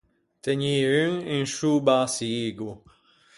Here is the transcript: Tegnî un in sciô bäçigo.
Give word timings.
Tegnî 0.43 0.77
un 1.03 1.13
in 1.35 1.43
sciô 1.53 1.73
bäçigo. 1.85 2.71